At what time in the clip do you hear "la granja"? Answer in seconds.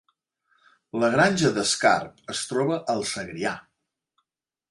1.01-1.51